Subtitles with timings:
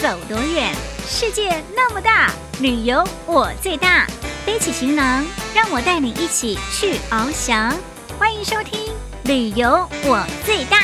[0.00, 0.74] 走多远。
[1.06, 4.06] 世界那么大，旅游我最大。
[4.46, 5.22] 背起行囊，
[5.54, 7.70] 让我带你一起去翱翔。
[8.18, 8.80] 欢迎收听
[9.24, 10.78] 《旅游我最大》。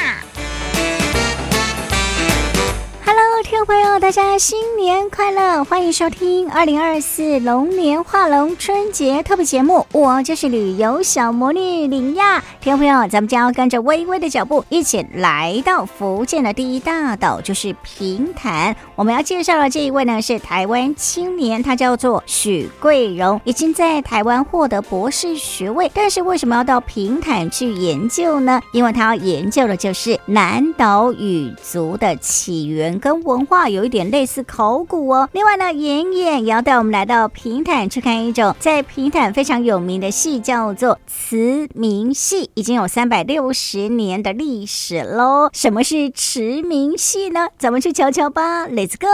[3.06, 5.64] Hello，听众朋友，大家新年快乐！
[5.64, 12.45] 欢迎收听二零二四龙年画龙春节特别节目，我就是旅游小魔女林亚。
[12.67, 18.74] 听众朋友，咱们将要跟着微微的脚步，一起来到福建的第一大岛，就是平潭。
[18.97, 25.88] 我们要介绍的这一位呢，是台湾青年，他叫做许桂荣，已经在台湾获得博士学位。
[25.95, 28.60] 但是为什么要到平潭去研究呢？
[28.73, 32.98] 因为他要研究的就是南岛语族的起源。
[32.98, 35.29] 跟文化有一点类似考古哦。
[35.30, 45.51] 另外呢，妍妍也要带我们来到平潭去看一种在平潭非常有名的戏，叫做慈明戏，已经有三百六十年的历史喽。
[45.52, 47.48] 什么是驰名戏呢？
[47.59, 49.07] 咱们去瞧瞧吧，Let's go！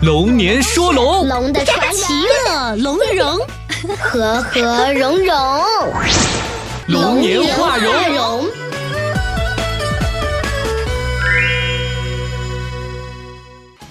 [0.00, 2.14] 龙年说龙，龙的传奇，其
[2.48, 3.38] 乐融融，
[3.98, 5.36] 和和融融，
[6.88, 8.46] 龙年画龙。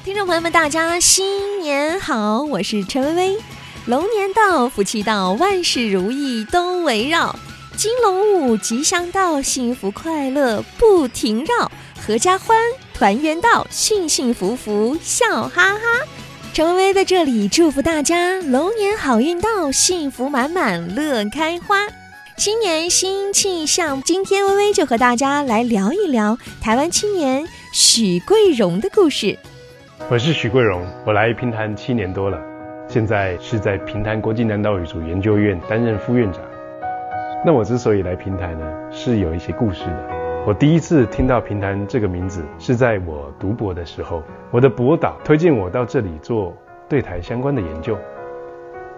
[0.03, 2.41] 听众朋友们，大家新年好！
[2.41, 3.38] 我是陈薇薇。
[3.85, 7.35] 龙年到，福气到，万事如意都围绕。
[7.75, 11.69] 金龙舞，吉祥到，幸福快乐不停绕。
[12.07, 12.57] 阖家欢，
[12.93, 15.79] 团圆到，幸幸福福笑哈哈。
[16.53, 21.85] 陈薇薇在这里祝福大家，龙年好运到，幸福满满乐开花。
[22.37, 29.37] 新年新气象，今天薇薇就和大家来聊一聊台湾青年许桂荣的故事。
[30.09, 32.39] 我是许桂荣，我来平潭七年多了，
[32.94, 36.44] 现在是在平潭国际南岛语族研究院担任副院长。
[37.44, 40.09] 那我之所以来平潭呢，是有一些故事的。
[40.45, 46.56] 我第一次听到平潭这个名字是在我读博的时候，我的博导推荐我到这里做
[46.88, 47.97] 对台相关的研究。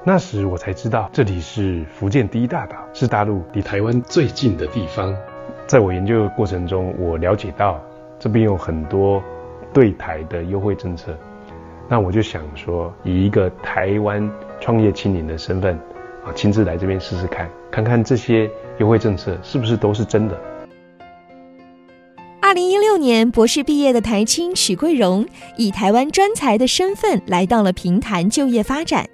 [0.03, 5.15] 那时我才知道这里是福建第一大岛，是大陆离台湾最近的地方。
[5.67, 7.79] 在我研究的过程中，我了解到
[8.19, 9.23] 这边有很多。
[9.73, 11.13] 对台的优惠政策，
[11.87, 14.27] 那我就想说，以一个台湾
[14.59, 15.75] 创业青年的身份
[16.25, 20.35] 啊，亲自来这边试试看，看看这些优惠政策是不是都是真的。
[22.41, 25.25] 二零一六年博士毕业的台青许桂荣，
[25.57, 29.07] 以台湾专才的身份来到了平潭就业发展。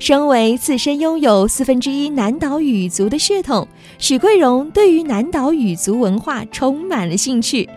[0.00, 3.66] 身为自身拥有四分之一南岛语族的血统，
[3.98, 7.68] 许桂荣对于南岛语族文化充满了兴趣。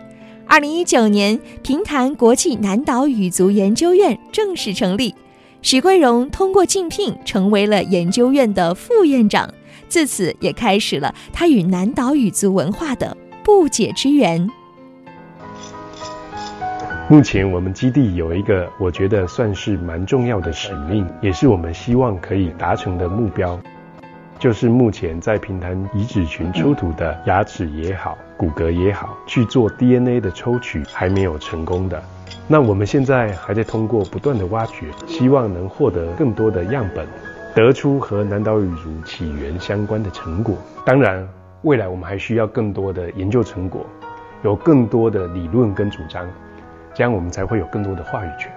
[0.48, 5.14] 二零一九年，平潭国际南岛语族研究院正式成立，
[5.60, 9.52] 许桂荣通过竞聘成为了研究院的副院长，
[9.90, 13.14] 自此也开始了他与南岛语族文化的
[13.44, 14.48] 不解之缘。
[17.10, 23.60] 目前我们基地有一个我觉得算是蛮重要的使命，也是我们希望可以达成的目标。
[24.38, 32.00] 就是目前在平潭遗址群出土的牙齿也好，骨骼也好，去做 DNA 的抽取还没有成功的。
[32.46, 37.04] 那我们现在还在通过不断的挖掘，希望能获得更多的样本，
[37.52, 40.54] 得出和南岛语族起源相关的成果。
[40.86, 41.28] 当然，
[41.62, 43.84] 未来我们还需要更多的研究成果，
[44.44, 46.24] 有更多的理论跟主张，
[46.94, 48.52] 这样我们才会有更多的话语权。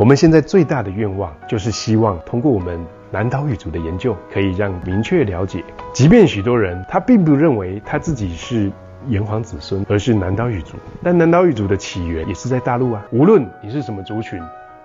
[0.00, 2.80] 我们现在最大的愿望就是希望通过我们。
[3.12, 5.62] 南岛语族的研究可以让明确了解，
[5.92, 8.70] 即便许多人他并不认为他自己是
[9.08, 13.04] 炎黄子孙，而是南岛语族，但南岛语族的起源也是在大陆啊。
[13.10, 14.40] 无论你是什么族群，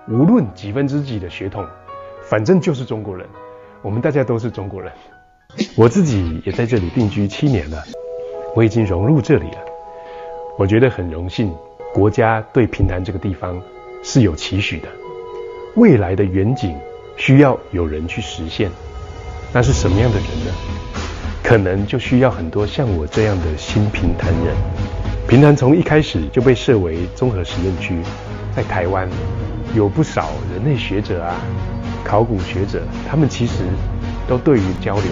[0.08, 1.64] 无论几分之几的血统，
[2.24, 3.24] 反正就是中国人。
[3.80, 4.92] 我们大家都是中国人。
[5.76, 7.82] 我自己也在这里定居七年了，
[8.56, 9.58] 我已经融入这里了。
[10.58, 11.54] 我觉得很荣幸，
[11.94, 13.56] 国家对平潭这个地方
[14.02, 14.88] 是有期许的，
[15.76, 16.74] 未来的远景。
[17.18, 18.70] 需要有人去实现，
[19.50, 20.52] 那是什么样的人呢？
[21.42, 24.54] 可能就需要很多像我这样的新平潭人。
[25.26, 28.02] 平潭从一开始就被设为综合实验区，
[28.54, 29.08] 在台湾
[29.74, 31.36] 有不少人类学者啊、
[32.04, 33.64] 考古学者，他们其实
[34.28, 35.04] 都对于交流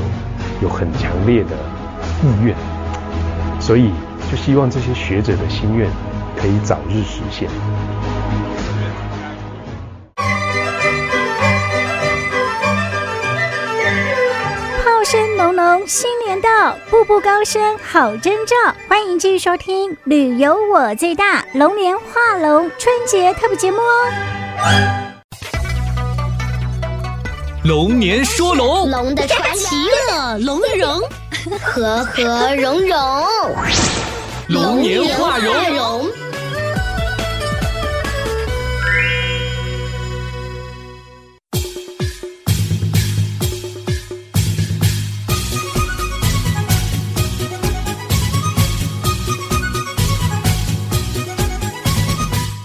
[0.61, 1.57] 有很强烈的
[2.23, 2.55] 意愿，
[3.59, 3.91] 所以
[4.31, 5.89] 就希望这些学者的心愿
[6.37, 7.49] 可以早日实现。
[15.05, 18.57] 声浓浓，新年到，步步高升好征兆。
[18.89, 24.11] 欢迎继续收听《旅游我最大》龙年画龙春节特别节目哦。
[27.65, 29.77] 龙年说龙，龙的传奇，其
[30.11, 30.99] 乐融融，
[31.61, 32.99] 和和融融，
[34.49, 36.09] 龙年画龙。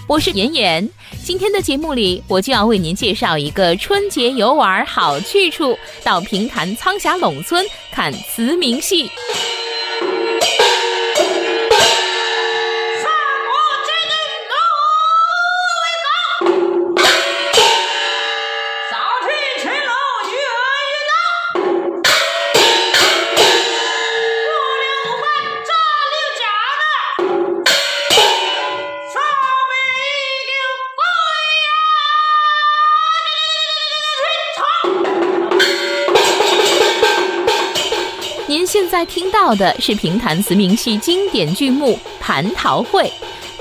[0.09, 0.89] 我是妍妍。
[1.23, 9.07] 今天的节目里，我就要为您介绍一个春节游玩好去处——到平潭苍霞陇村看慈明戏。
[38.49, 43.03] 您现在听到的是评弹词名戏经典剧目《蟠桃会》，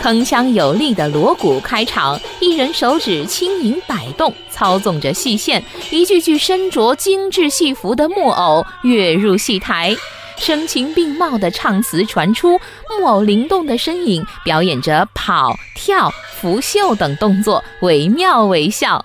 [0.03, 9.95] 铿锵有力的锣鼓开场，一人手指轻盈摆动，操纵着戏线，一具具身着精致戏服的木偶跃入戏台，
[10.39, 12.59] 声情并茂的唱词传出，
[12.89, 16.11] 木偶灵动的身影表演着跑、跳、
[16.41, 19.05] 拂袖等动作，惟妙惟肖。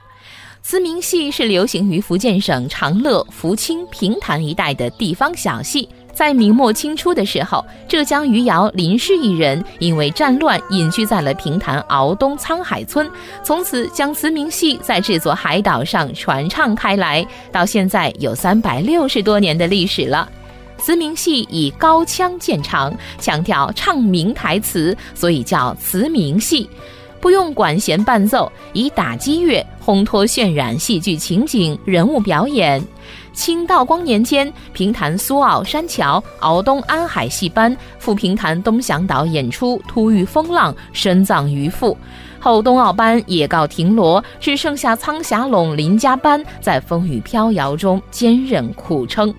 [0.65, 5.87] 慈明戏是流行于福建省长乐、福清、平潭一带的地方小戏。
[6.13, 13.11] 在明末清初的时候，浙江余姚林氏一人因为战乱隐居在了平潭鳌东沧海村，
[13.43, 20.29] 从此将慈明戏在这座海岛上传唱开来，到现在有三百六十多年的历史了。
[20.77, 26.69] 慈明戏以高腔见长，强调唱明台词，所以叫慈明戏。
[27.23, 32.85] 不用管弦伴奏，以打击乐烘托渲染戏剧情景、人物表演。
[33.31, 41.97] 清道光年间，平潭苏澳山桥、敖东安海戏班赴平潭东响岛演出，突遇风浪，深葬渔腹。
[42.43, 49.33] 后冬奥班也告停锣，只剩下苍霞陇林家班在风雨飘摇中坚韧苦撑。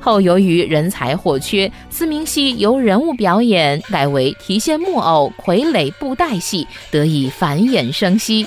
[0.00, 8.44] 后由于人才或缺，慈明戏由人物表演改为提线木偶、傀儡布袋戏，得以繁衍生息。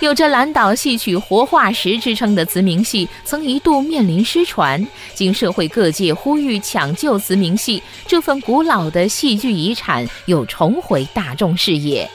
[0.00, 4.86] 有着“蓝岛戏曲活化石”之称的慈明戏，曾一度面临失传。
[5.14, 12.06] 经社会各界呼吁抢救慈明戏，这份古老的戏剧遗产又重回大众视野。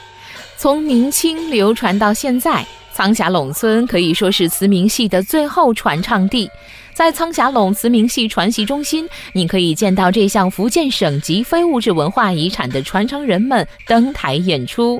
[0.58, 6.50] 从明清流传到现在，苍霞陇村可以说是慈明戏的最后传唱地。
[6.94, 14.98] 在苍霞陇慈明戏传习中心，你可以见到这项福建省级非物质文化遗产的传承人们登台演出。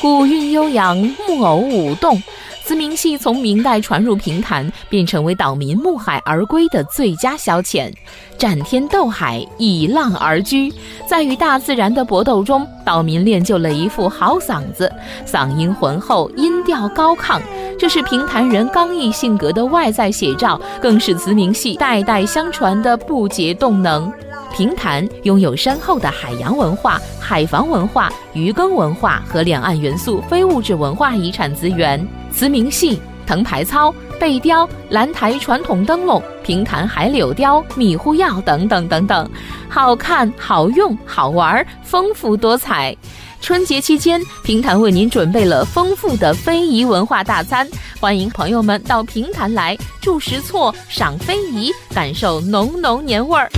[0.00, 2.22] 古韵悠扬木偶舞动，
[2.62, 7.92] 慈明戏从明代传入平潭，便成为岛民牧海而归的最佳消遣。
[8.38, 10.72] 战天斗海，以浪而居，
[11.04, 14.92] 在与大自然的搏斗中，岛民练就了一副好嗓子，
[15.26, 17.40] 嗓音浑厚，音调高亢。
[17.76, 24.12] 这是平潭人刚毅性格的外在写照，更是慈明戏代代相传的不竭动能。
[24.58, 32.04] 平潭拥有深厚的海洋文化、海防文化、渔耕文化和两岸元素非物质文化遗产资源。
[32.32, 39.30] 慈明戏、藤牌操、背雕、兰台传统灯笼、平潭海柳雕、米糊药等等等等，
[39.68, 42.92] 好看、好用、好玩，丰富多彩。
[43.40, 47.64] 春节期间，平潭为您准备了丰富的非遗文化大餐，
[48.00, 53.48] 欢迎朋友们到平潭来住石厝、赏非遗，感受浓浓年味儿。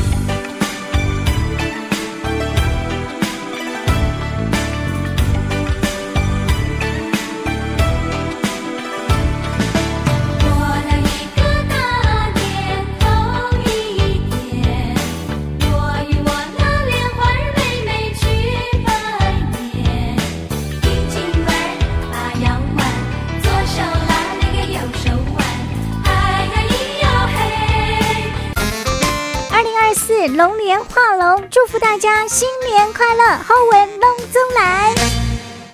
[30.40, 35.19] 龙年画龙，祝福大家新年快乐，好运龙中来。